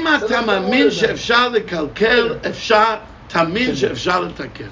אם 0.00 0.05
אתה 0.07 0.41
מאמין 0.41 0.91
שאפשר 0.91 1.49
לקלקל, 1.49 2.35
אפשר, 2.49 2.95
תאמין 3.27 3.75
שאפשר 3.75 4.21
לתקן. 4.21 4.69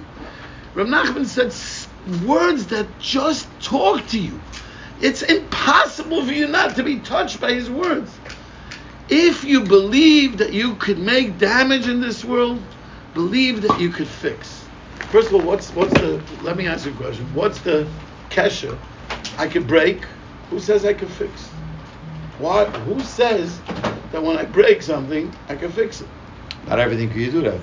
Rav 0.76 0.88
Nachman 0.88 1.26
said 1.26 1.52
s- 1.52 1.88
words 2.26 2.68
that 2.68 2.88
just 3.00 3.48
talk 3.60 4.08
to 4.08 4.20
you. 4.20 4.40
It's 5.02 5.22
impossible 5.24 6.26
for 6.26 6.32
you 6.32 6.48
not 6.48 6.76
to 6.78 6.84
be 6.84 7.00
touched 7.00 7.42
by 7.42 7.52
his 7.54 7.70
words. 7.70 8.12
If 9.10 9.44
you 9.44 9.60
believe 9.62 10.38
that 10.38 10.54
you 10.54 10.76
could 10.76 11.00
make 11.00 11.38
damage 11.38 11.88
in 11.88 12.00
this 12.00 12.24
world, 12.24 12.62
believe 13.14 13.62
that 13.64 13.78
you 13.82 13.90
could 13.90 14.08
fix. 14.08 14.70
First 15.12 15.28
of 15.30 15.34
all, 15.36 15.42
what's 15.42 15.68
what's 15.78 15.94
the? 15.96 16.22
Let 16.44 16.56
me 16.56 16.66
ask 16.68 16.86
you 16.86 16.94
a 16.94 16.96
question. 16.96 17.26
What's 17.34 17.60
the 17.60 17.78
kesher? 18.30 18.78
I 19.38 19.48
could 19.48 19.68
break. 19.68 20.06
Who 20.50 20.60
says 20.60 20.86
I 20.86 20.94
could 20.94 21.12
fix? 21.22 21.34
What? 22.38 22.68
Who 22.88 23.00
says 23.02 23.62
that 24.12 24.24
when 24.24 24.38
I 24.38 24.46
break 24.46 24.82
something, 24.82 25.34
I 25.48 25.56
can 25.56 25.72
fix 25.72 26.02
it? 26.02 26.08
Not 26.68 26.80
everything 26.80 27.10
can 27.10 27.20
you 27.20 27.32
do 27.32 27.42
that. 27.42 27.62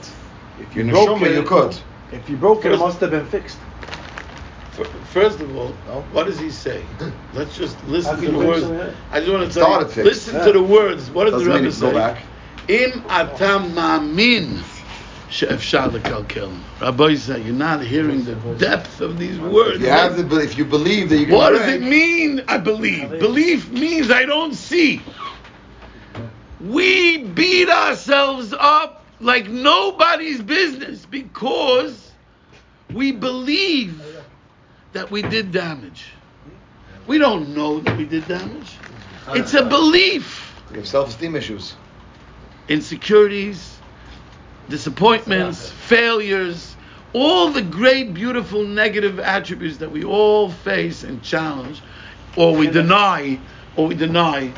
If 0.60 0.74
You're 0.74 0.87
you 0.87 0.92
broke 0.92 1.18
shuma, 1.18 1.27
it, 1.27 1.34
you 1.34 1.42
could. 1.42 1.77
If 2.12 2.28
you 2.30 2.37
broke 2.37 2.64
it, 2.64 2.73
it 2.73 2.78
must 2.78 3.00
have 3.00 3.10
been 3.10 3.27
fixed. 3.27 3.59
First 5.12 5.40
of 5.40 5.56
all, 5.56 5.73
No. 5.87 6.02
what 6.12 6.27
does 6.27 6.38
he 6.38 6.51
say? 6.51 6.82
Let's 7.32 7.56
just 7.56 7.82
listen 7.84 8.20
to 8.20 8.30
the 8.30 8.38
words. 8.38 8.64
I 9.10 9.20
just 9.20 9.32
want 9.32 9.51
to 9.51 9.59
tell 9.59 9.80
you. 9.80 9.87
fixed. 9.87 9.96
Listen 10.04 10.34
Yeah. 10.37 10.45
to 10.46 10.52
the 10.52 10.62
words. 10.62 11.10
What 11.10 11.24
does 11.24 11.32
Doesn't 11.34 11.48
the 11.48 11.54
mean 11.54 11.64
Rebbe 11.64 11.74
you 11.74 11.80
go 11.80 11.88
say? 11.88 11.95
back. 11.95 12.23
Im 12.68 13.04
atam 13.09 13.70
ma'amin 13.74 14.62
she'efshar 15.30 15.90
lekalkel. 15.90 16.52
Rabbi 16.80 17.15
say 17.15 17.40
you're 17.40 17.54
not 17.54 17.82
hearing 17.82 18.24
the 18.24 18.34
depth 18.59 19.01
of 19.01 19.18
these 19.18 19.38
words. 19.38 19.80
You 19.80 19.88
have 19.88 20.16
the, 20.16 20.24
be- 20.24 20.37
if 20.45 20.59
you 20.59 20.65
believe 20.65 21.09
that 21.10 21.18
you 21.18 21.26
can 21.26 21.34
what 21.34 21.51
does 21.51 21.68
it 21.68 21.82
mean? 21.82 22.42
I 22.48 22.59
believe. 22.59 23.10
Belief 23.10 23.70
means 23.70 24.10
I 24.10 24.24
don't 24.26 24.54
see. 24.54 25.01
We 26.60 27.24
beat 27.24 27.69
ourselves 27.69 28.55
up 28.59 29.05
like 29.20 29.48
nobody's 29.48 30.41
business 30.41 31.05
because 31.05 32.10
we 32.93 33.12
believe 33.12 34.01
that 34.93 35.10
we 35.10 35.23
did 35.23 35.52
damage. 35.52 36.12
We 37.07 37.18
don't 37.18 37.54
know 37.54 37.80
that 37.80 37.96
we 37.96 38.04
did 38.04 38.27
damage. 38.27 38.79
It's 39.29 39.54
a 39.54 39.65
belief. 39.65 40.54
We 40.71 40.79
have 40.79 40.88
self-esteem 40.88 41.37
issues. 41.37 41.74
Insecurities, 42.68 43.79
disappointments, 44.68 45.71
failures, 45.71 46.77
all 47.12 47.51
the 47.51 47.62
great, 47.62 48.15
beautiful, 48.15 48.65
negative 48.65 49.21
attributes 49.21 49.79
that 49.79 49.90
we 49.90 50.04
all 50.04 50.51
face 50.51 51.04
and 51.04 51.23
challenge, 51.23 51.80
or 52.37 52.54
we 52.57 52.66
deny, 52.66 53.38
or 53.77 53.87
we 53.87 53.95
deny. 53.95 54.52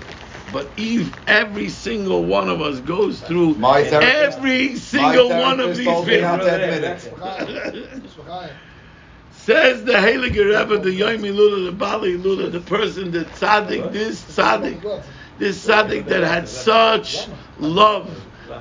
But 0.52 0.70
Eve, 0.76 1.14
every 1.26 1.68
single 1.68 2.24
one 2.24 2.48
of 2.48 2.62
us 2.62 2.80
goes 2.80 3.20
through 3.20 3.54
My 3.56 3.84
therapist- 3.84 4.38
every 4.38 4.68
My 4.70 4.74
single 4.74 5.28
one 5.28 5.60
of 5.60 5.76
these 5.76 6.04
things. 6.04 7.08
Says 9.30 9.84
the 9.84 9.92
Heilige 9.94 10.36
Rebbe, 10.36 10.78
the 10.78 10.90
Yomi 11.00 11.34
Lula, 11.34 11.64
the 11.64 11.72
Bali 11.72 12.16
Lula, 12.16 12.50
the 12.50 12.60
person, 12.60 13.10
the 13.10 13.24
tzaddik, 13.24 13.92
this 13.92 14.22
tzaddik, 14.22 15.02
this 15.38 15.66
tzaddik 15.66 16.06
that 16.06 16.22
had 16.22 16.48
such 16.48 17.28
love, 17.58 18.10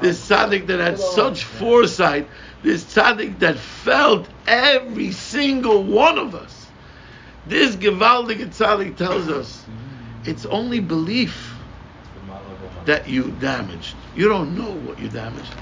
this 0.01 0.29
tzaddik 0.29 0.67
that 0.67 0.79
had 0.79 0.97
such 0.99 1.43
foresight, 1.43 2.29
this 2.63 2.85
tzaddik 2.85 3.39
that 3.39 3.57
felt 3.57 4.29
every 4.47 5.11
single 5.11 5.83
one 5.83 6.17
of 6.17 6.35
us. 6.35 6.67
This 7.45 7.75
gewaldige 7.75 8.47
tzaddik 8.47 8.95
tells 8.97 9.27
us 9.29 9.65
it's 10.25 10.45
only 10.45 10.79
belief 10.79 11.56
that 12.87 13.07
you 13.07 13.31
damaged. 13.31 13.97
You 14.15 14.29
don't 14.29 14.55
know 14.55 14.73
what 14.73 14.99
you 14.99 15.09
damaged. 15.09 15.57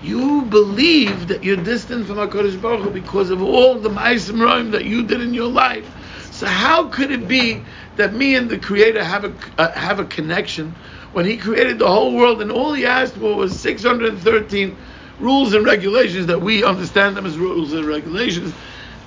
You 0.00 0.46
believe 0.46 1.28
that 1.28 1.44
you're 1.44 1.58
distant 1.58 2.06
from 2.08 2.16
HaKadosh 2.16 2.60
Baruch 2.60 2.82
Hu 2.82 2.90
because 2.90 3.30
of 3.30 3.42
all 3.42 3.80
the 3.80 3.90
Ma'asim 3.90 4.36
Roim 4.36 4.72
that 4.72 4.86
you 4.86 5.04
did 5.04 5.22
in 5.22 5.34
your 5.34 5.48
life. 5.50 5.96
So 6.32 6.46
how 6.46 6.88
could 6.90 7.12
it 7.12 7.28
be 7.28 7.66
that 7.96 8.14
me 8.14 8.36
and 8.36 8.50
the 8.50 8.58
Creator 8.58 9.04
have 9.04 9.24
a 9.24 9.36
uh, 9.58 9.72
have 9.72 10.00
a 10.00 10.06
connection 10.06 10.76
when 11.12 11.26
He 11.26 11.38
created 11.38 11.78
the 11.78 11.88
whole 11.88 12.16
world 12.16 12.42
and 12.42 12.52
all 12.52 12.74
He 12.74 12.86
asked 12.86 13.16
for 13.16 13.36
was 13.36 13.60
613 13.60 14.78
rules 15.20 15.54
and 15.54 15.64
regulations 15.66 16.26
that 16.26 16.40
we 16.40 16.64
understand 16.64 17.16
them 17.16 17.26
as 17.26 17.38
rules 17.38 17.72
and 17.74 17.86
regulations, 17.86 18.56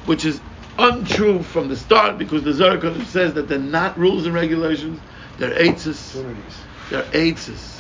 which 0.05 0.25
is 0.25 0.43
untrue 0.79 1.43
from 1.43 1.69
the 1.69 1.77
start 1.77 2.17
because 2.19 2.43
the 2.43 2.53
Zohar 2.53 3.05
says 3.05 3.33
that 3.35 3.49
they're 3.49 3.59
not 3.59 3.97
rules 3.99 4.25
and 4.27 4.35
regulations, 4.35 5.01
they're 5.37 5.55
eitzes. 5.55 6.67
There 6.89 6.99
are 6.99 7.11
eitzes. 7.11 7.79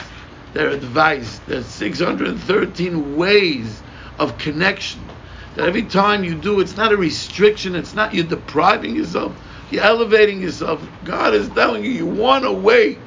There 0.53 0.67
are 0.67 0.71
advice. 0.71 1.39
There's 1.47 1.65
613 1.65 3.17
ways 3.17 3.81
of 4.17 4.37
connection. 4.37 5.01
That 5.55 5.67
every 5.67 5.83
time 5.83 6.23
you 6.23 6.35
do, 6.35 6.59
it's 6.59 6.75
not 6.75 6.91
a 6.91 6.97
restriction. 6.97 7.75
It's 7.75 7.93
not 7.93 8.13
you're 8.13 8.25
depriving 8.25 8.95
yourself. 8.95 9.33
You're 9.71 9.83
elevating 9.83 10.41
yourself. 10.41 10.85
God 11.03 11.33
is 11.33 11.49
telling 11.49 11.83
you, 11.83 11.91
you 11.91 12.05
want 12.05 12.45
a 12.45 12.51
way 12.51 12.97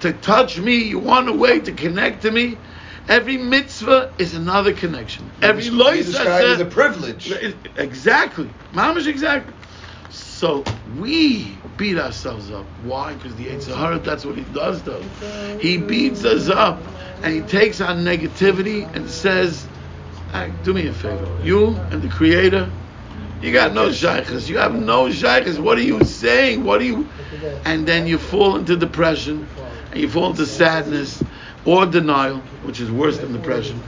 to 0.00 0.12
touch 0.12 0.58
me. 0.58 0.76
You 0.76 0.98
want 0.98 1.28
a 1.28 1.32
way 1.32 1.60
to 1.60 1.72
connect 1.72 2.22
to 2.22 2.30
me. 2.30 2.58
Every 3.06 3.36
mitzvah 3.36 4.12
is 4.18 4.34
another 4.34 4.72
connection. 4.72 5.30
Every 5.42 5.68
lois 5.68 6.06
describe 6.06 6.60
a 6.60 6.64
privilege. 6.64 7.30
Exactly. 7.76 8.48
Mamish 8.72 9.06
exactly. 9.06 9.52
So 10.34 10.64
we 10.98 11.56
beat 11.76 11.96
ourselves 11.96 12.50
up. 12.50 12.66
Why? 12.82 13.14
Because 13.14 13.36
the 13.36 13.46
Yetzer 13.46 13.76
Hara, 13.76 14.00
that's 14.00 14.26
what 14.26 14.36
he 14.36 14.42
does 14.52 14.82
though. 14.82 15.00
He 15.60 15.78
beats 15.78 16.24
us 16.24 16.48
up 16.48 16.82
and 17.22 17.32
he 17.32 17.40
takes 17.42 17.80
our 17.80 17.94
negativity 17.94 18.92
and 18.96 19.08
says, 19.08 19.64
"Hey, 20.32 20.52
do 20.64 20.74
me 20.74 20.88
a 20.88 20.92
favor. 20.92 21.28
You 21.44 21.76
and 21.92 22.02
the 22.02 22.08
Creator, 22.08 22.68
you 23.40 23.52
got 23.52 23.74
no 23.74 23.92
shaykhs. 23.92 24.48
You 24.48 24.58
have 24.58 24.74
no 24.74 25.08
shaykhs. 25.08 25.58
What 25.60 25.78
are 25.78 25.82
you 25.82 26.02
saying? 26.04 26.64
What 26.64 26.80
are 26.80 26.84
you... 26.84 27.08
And 27.64 27.86
then 27.86 28.08
you 28.08 28.18
fall 28.18 28.56
into 28.56 28.76
depression 28.76 29.46
and 29.92 30.00
you 30.00 30.08
fall 30.08 30.30
into 30.30 30.46
sadness 30.46 31.22
or 31.66 31.86
denial, 31.86 32.38
which 32.64 32.80
is 32.80 32.90
worse 32.90 33.18
than 33.18 33.32
depression. 33.32 33.80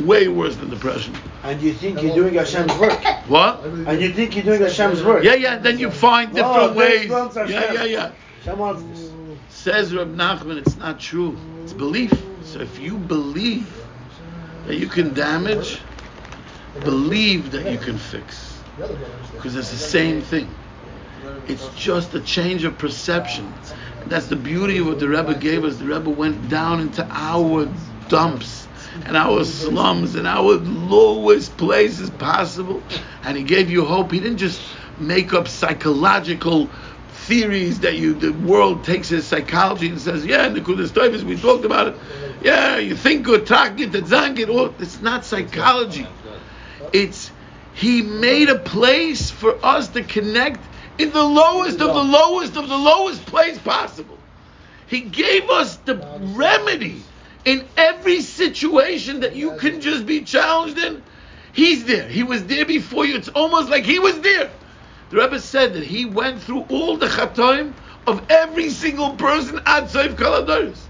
Way 0.00 0.28
worse 0.28 0.56
than 0.56 0.70
depression. 0.70 1.14
And 1.42 1.60
you 1.60 1.72
think 1.72 2.02
you're 2.02 2.14
doing 2.14 2.34
Hashem's 2.34 2.76
work. 2.78 3.02
What? 3.28 3.64
And 3.64 4.00
you 4.00 4.12
think 4.12 4.36
you're 4.36 4.44
doing 4.44 4.60
Hashem's 4.60 5.02
work. 5.02 5.24
Yeah, 5.24 5.34
yeah. 5.34 5.58
Then 5.58 5.78
you 5.78 5.90
find 5.90 6.32
different 6.34 6.76
this 6.76 7.10
ways. 7.10 7.50
Yeah, 7.50 7.72
yeah, 7.72 7.84
yeah. 7.84 8.12
Hashem. 8.44 9.38
Says 9.48 9.94
Reb 9.94 10.14
Nachman, 10.14 10.56
it's 10.58 10.76
not 10.76 10.98
true. 10.98 11.36
It's 11.62 11.72
belief. 11.72 12.12
So 12.42 12.60
if 12.60 12.78
you 12.80 12.96
believe 12.96 13.72
that 14.66 14.76
you 14.76 14.88
can 14.88 15.14
damage, 15.14 15.80
believe 16.80 17.52
that 17.52 17.70
you 17.70 17.78
can 17.78 17.98
fix. 17.98 18.60
Because 19.32 19.56
it's 19.56 19.70
the 19.70 19.76
same 19.76 20.22
thing. 20.22 20.48
It's 21.46 21.68
just 21.76 22.14
a 22.14 22.20
change 22.20 22.64
of 22.64 22.78
perception. 22.78 23.52
That's 24.06 24.26
the 24.26 24.36
beauty 24.36 24.78
of 24.78 24.86
what 24.86 24.98
the 24.98 25.08
Rebbe 25.08 25.34
gave 25.34 25.64
us. 25.64 25.76
The 25.78 25.84
Rebbe 25.86 26.10
went 26.10 26.48
down 26.48 26.80
into 26.80 27.06
our 27.10 27.68
dumps 28.08 28.68
and 29.06 29.16
our 29.16 29.44
slums 29.44 30.14
and 30.14 30.26
our 30.26 30.54
lowest 30.54 31.56
places 31.56 32.10
possible. 32.10 32.82
And 33.24 33.36
he 33.36 33.42
gave 33.42 33.70
you 33.70 33.84
hope. 33.84 34.12
He 34.12 34.20
didn't 34.20 34.38
just 34.38 34.60
make 34.98 35.32
up 35.32 35.48
psychological 35.48 36.68
theories 37.26 37.80
that 37.80 37.96
you 37.96 38.14
the 38.14 38.32
world 38.32 38.84
takes 38.84 39.12
as 39.12 39.26
psychology 39.26 39.88
and 39.88 40.00
says, 40.00 40.26
yeah, 40.26 40.46
in 40.46 40.54
the 40.54 40.60
Kudas 40.60 40.90
Toivas 40.90 41.22
we 41.22 41.36
talked 41.36 41.64
about 41.64 41.88
it. 41.88 41.96
Yeah, 42.42 42.78
you 42.78 42.96
think 42.96 43.24
good, 43.24 43.46
talk 43.46 43.78
it, 43.78 43.92
zank 44.06 44.38
it. 44.38 44.48
It's 44.80 45.00
not 45.00 45.24
psychology. 45.24 46.06
It's 46.92 47.30
he 47.74 48.02
made 48.02 48.48
a 48.48 48.58
place 48.58 49.30
for 49.30 49.64
us 49.64 49.88
to 49.90 50.02
connect 50.02 50.60
in 51.02 51.12
the 51.12 51.22
lowest 51.22 51.80
of 51.80 51.88
the 51.88 52.04
lowest 52.04 52.56
of 52.56 52.68
the 52.68 52.76
lowest 52.76 53.26
place 53.26 53.58
possible. 53.58 54.18
He 54.86 55.00
gave 55.00 55.48
us 55.50 55.76
the 55.78 55.96
remedy 56.36 57.02
in 57.44 57.66
every 57.76 58.20
situation 58.20 59.20
that 59.20 59.34
you 59.34 59.56
can 59.56 59.80
just 59.80 60.06
be 60.06 60.22
challenged 60.22 60.78
in. 60.78 61.02
He's 61.52 61.84
there. 61.84 62.08
He 62.08 62.22
was 62.22 62.46
there 62.46 62.64
before 62.64 63.04
you. 63.04 63.16
It's 63.16 63.28
almost 63.28 63.68
like 63.68 63.84
he 63.84 63.98
was 63.98 64.20
there. 64.20 64.50
The 65.10 65.16
Rebbe 65.16 65.40
said 65.40 65.74
that 65.74 65.84
he 65.84 66.06
went 66.06 66.42
through 66.42 66.62
all 66.62 66.96
the 66.96 67.06
chatoim 67.06 67.74
of 68.06 68.24
every 68.30 68.70
single 68.70 69.16
person 69.16 69.60
at 69.66 69.84
Seif 69.84 70.14
Kaladoris. 70.14 70.88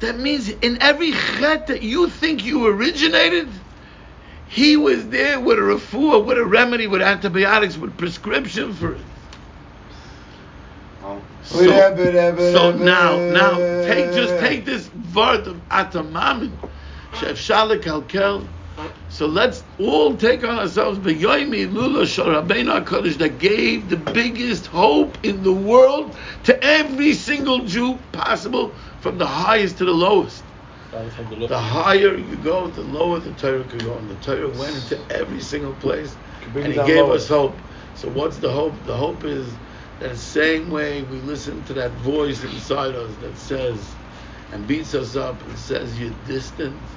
That 0.00 0.18
means 0.18 0.48
in 0.48 0.80
every 0.80 1.12
chet 1.12 1.66
that 1.66 1.82
you 1.82 2.08
think 2.08 2.44
you 2.44 2.66
originated, 2.66 3.59
he 4.50 4.76
was 4.76 5.08
there 5.10 5.38
with 5.38 5.58
a 5.58 5.62
refuah, 5.62 6.24
with 6.24 6.36
a 6.36 6.44
remedy, 6.44 6.88
with 6.88 7.00
antibiotics, 7.00 7.78
with 7.78 7.96
prescription 7.96 8.74
for 8.74 8.94
it. 8.94 9.00
Oh. 11.04 11.22
So, 11.44 11.64
so 12.52 12.72
now, 12.72 13.16
now, 13.16 13.56
take 13.86 14.12
just 14.12 14.40
take 14.40 14.64
this 14.64 14.90
word 15.14 15.46
of 15.46 15.68
atamamin, 15.68 16.50
she'efshar 17.14 17.78
lekalkel. 17.78 18.46
So 19.08 19.26
let's 19.26 19.62
all 19.78 20.16
take 20.16 20.42
on 20.42 20.58
ourselves 20.58 20.98
B'yoymi 20.98 21.72
Lula 21.72 22.06
Shal 22.06 22.26
Rabbeinu 22.26 22.84
HaKadosh 22.84 23.18
that 23.18 23.38
gave 23.38 23.88
the 23.88 23.96
biggest 23.96 24.66
hope 24.66 25.16
in 25.22 25.42
the 25.44 25.52
world 25.52 26.16
to 26.44 26.64
every 26.64 27.12
single 27.12 27.60
Jew 27.66 27.98
possible, 28.12 28.72
from 29.00 29.18
the 29.18 29.26
highest 29.26 29.78
to 29.78 29.84
the 29.84 29.92
lowest. 29.92 30.42
The 31.48 31.58
higher 31.58 32.16
you 32.16 32.36
go, 32.36 32.68
the 32.68 32.82
lower 32.82 33.20
the 33.20 33.34
Torah 33.34 33.64
could 33.64 33.84
go. 33.84 33.98
And 33.98 34.08
the 34.10 34.16
Torah 34.16 34.50
went 34.50 34.76
into 34.76 35.10
every 35.12 35.40
single 35.40 35.74
place, 35.76 36.18
and 36.60 36.72
it 36.72 36.74
He 36.74 36.80
gave 36.80 37.06
lower. 37.06 37.14
us 37.16 37.28
hope. 37.28 37.62
So 37.94 38.08
what's 38.08 38.38
the 38.38 38.52
hope? 38.52 38.84
The 38.84 38.96
hope 38.96 39.24
is 39.24 39.60
that 39.98 40.16
same 40.18 40.70
way 40.70 41.02
we 41.02 41.20
listen 41.20 41.64
to 41.66 41.74
that 41.74 41.94
voice 41.94 42.44
inside 42.44 42.94
us 42.96 43.18
that 43.18 43.38
says 43.38 43.98
and 44.52 44.66
beats 44.66 44.94
us 44.94 45.16
up 45.16 45.42
and 45.44 45.58
says 45.58 46.00
you're 46.00 46.10
distant, 46.10 46.90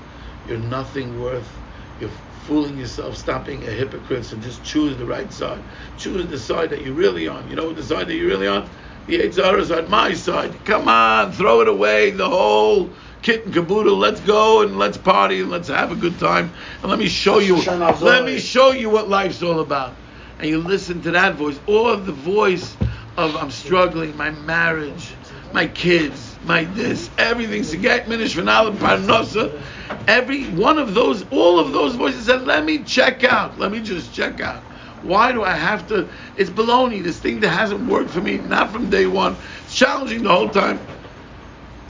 you're 0.43 0.57
nothing 0.59 1.17
worth, 1.19 1.61
you're 1.97 2.11
fooling 2.29 2.77
yourself, 2.77 3.17
stop 3.17 3.45
being 3.45 3.67
a 3.67 3.71
hypocrite, 3.71 4.31
and 4.33 4.41
just 4.43 4.63
choose 4.63 4.97
the 4.97 5.05
right 5.05 5.31
side. 5.33 5.65
Choose 5.97 6.27
the 6.27 6.39
side 6.39 6.71
that 6.71 6.81
you're 6.83 6.95
really 6.95 7.27
on. 7.27 7.47
You 7.49 7.55
know 7.55 7.67
what 7.67 7.75
the 7.77 7.83
side 7.83 8.07
that 8.07 8.15
you're 8.15 8.27
really 8.29 8.47
on? 8.47 8.71
The 9.07 9.19
Eitzah 9.19 9.59
is 9.59 9.71
on 9.71 9.89
my 9.89 10.13
side. 10.13 10.65
Come 10.65 10.87
on, 10.87 11.31
throw 11.33 11.61
it 11.61 11.67
away, 11.69 12.11
the 12.11 12.29
whole 12.29 12.95
kit 13.23 13.45
and 13.45 13.53
caboodle. 13.53 13.97
Let's 13.97 14.19
go 14.19 14.61
and 14.61 14.77
let's 14.77 14.97
party 14.97 15.41
and 15.41 15.49
let's 15.49 15.69
have 15.69 15.91
a 15.91 15.95
good 15.95 16.19
time. 16.19 16.51
And 16.81 16.91
let 16.91 16.99
me 16.99 17.07
show 17.07 17.39
you. 17.39 17.55
Let 17.55 18.25
me 18.25 18.37
show 18.37 18.71
you 18.71 18.89
what 18.89 19.09
life's 19.09 19.41
all 19.41 19.61
about. 19.61 19.95
And 20.39 20.49
you 20.49 20.59
listen 20.59 21.01
to 21.03 21.11
that 21.11 21.35
voice, 21.35 21.59
or 21.65 21.95
the 21.95 22.11
voice 22.11 22.75
of 23.17 23.35
I'm 23.35 23.51
struggling, 23.51 24.17
my 24.17 24.31
marriage, 24.31 25.13
my 25.53 25.67
kids, 25.67 26.37
my 26.43 26.65
this, 26.65 27.09
everything's 27.17 27.73
everything. 27.73 28.07
Minish 28.07 28.35
v'nalim 28.35 28.75
parnosa. 28.75 29.61
Every 30.07 30.45
one 30.45 30.77
of 30.79 30.93
those, 30.93 31.23
all 31.31 31.59
of 31.59 31.71
those 31.71 31.95
voices 31.95 32.25
said, 32.25 32.45
"Let 32.45 32.65
me 32.65 32.79
check 32.83 33.23
out. 33.23 33.57
Let 33.57 33.71
me 33.71 33.81
just 33.81 34.13
check 34.13 34.41
out." 34.41 34.61
Why 35.03 35.31
do 35.31 35.43
I 35.43 35.51
have 35.51 35.87
to? 35.89 36.09
It's 36.35 36.49
baloney. 36.49 37.03
This 37.03 37.19
thing 37.19 37.41
that 37.41 37.49
hasn't 37.49 37.87
worked 37.87 38.09
for 38.09 38.21
me, 38.21 38.37
not 38.37 38.71
from 38.71 38.89
day 38.89 39.05
one. 39.05 39.35
It's 39.65 39.75
challenging 39.75 40.23
the 40.23 40.29
whole 40.29 40.49
time. 40.49 40.79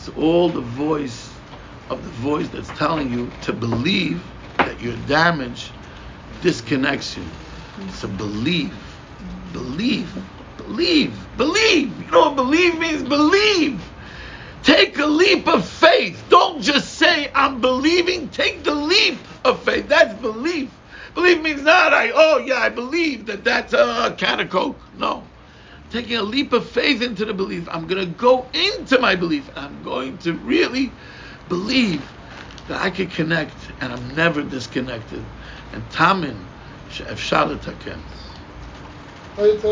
It's 0.05 0.17
all 0.17 0.49
the 0.49 0.59
voice 0.59 1.33
of 1.89 2.03
the 2.03 2.09
voice 2.09 2.49
that's 2.49 2.67
telling 2.77 3.09
you 3.09 3.31
to 3.39 3.53
believe 3.53 4.21
that 4.57 4.81
your 4.81 4.97
damage 5.07 5.71
disconnects 6.41 7.15
you. 7.15 7.23
So 7.93 8.09
believe, 8.09 8.75
believe, 9.53 10.13
believe, 10.57 11.37
believe. 11.37 12.03
You 12.03 12.11
know 12.11 12.31
what 12.31 12.35
believe 12.35 12.77
means? 12.79 13.03
Believe. 13.03 13.81
Take 14.63 14.99
a 14.99 15.05
leap 15.05 15.47
of 15.47 15.65
faith. 15.65 16.21
Don't 16.27 16.61
just 16.61 16.95
say, 16.95 17.31
I'm 17.33 17.61
believing. 17.61 18.27
Take 18.27 18.65
the 18.65 18.75
leap 18.75 19.19
of 19.45 19.63
faith. 19.63 19.87
That's 19.87 20.19
belief. 20.19 20.69
Belief 21.15 21.41
means 21.41 21.61
not, 21.61 21.93
I, 21.93 22.11
oh 22.13 22.39
yeah, 22.39 22.59
I 22.59 22.67
believe 22.67 23.27
that 23.27 23.45
that's 23.45 23.73
uh, 23.73 24.09
a 24.11 24.15
can 24.17 24.41
of 24.41 24.49
Coke. 24.49 24.81
No. 24.97 25.23
Taking 25.93 26.17
a 26.17 26.23
leap 26.23 26.53
of 26.53 26.67
faith 26.67 27.03
into 27.03 27.23
the 27.23 27.35
belief. 27.35 27.69
I'm 27.71 27.85
going 27.85 28.03
to 28.03 28.11
go 28.15 28.49
into 28.55 28.97
my 28.97 29.15
belief. 29.15 29.47
I'm 29.55 29.83
going 29.83 30.17
to 30.19 30.33
really 30.33 30.91
believe 31.49 32.03
that 32.67 32.81
I 32.81 32.89
can 32.89 33.09
connect 33.11 33.71
and 33.79 33.93
I'm 33.93 34.15
never 34.15 34.41
disconnected. 34.41 35.23
And 35.71 35.87
Tamin, 35.91 36.35
Efshar 36.89 37.61
Taken. 37.61 38.01